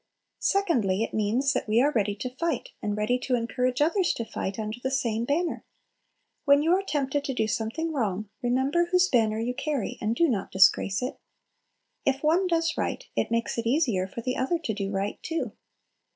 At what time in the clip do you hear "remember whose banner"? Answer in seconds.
8.41-9.37